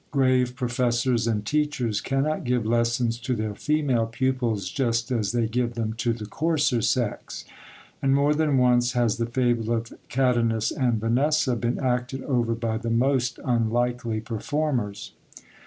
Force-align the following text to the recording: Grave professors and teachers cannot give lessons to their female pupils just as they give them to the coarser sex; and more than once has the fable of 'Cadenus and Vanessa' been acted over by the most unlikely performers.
Grave 0.09 0.55
professors 0.55 1.27
and 1.27 1.45
teachers 1.45 2.01
cannot 2.01 2.43
give 2.43 2.65
lessons 2.65 3.19
to 3.19 3.35
their 3.35 3.53
female 3.53 4.07
pupils 4.07 4.67
just 4.67 5.11
as 5.11 5.31
they 5.31 5.45
give 5.47 5.75
them 5.75 5.93
to 5.93 6.11
the 6.11 6.25
coarser 6.25 6.81
sex; 6.81 7.45
and 8.01 8.15
more 8.15 8.33
than 8.33 8.57
once 8.57 8.93
has 8.93 9.17
the 9.17 9.27
fable 9.27 9.71
of 9.71 9.93
'Cadenus 10.09 10.71
and 10.71 10.99
Vanessa' 10.99 11.55
been 11.55 11.77
acted 11.79 12.23
over 12.23 12.55
by 12.55 12.79
the 12.79 12.89
most 12.89 13.37
unlikely 13.45 14.19
performers. 14.19 15.11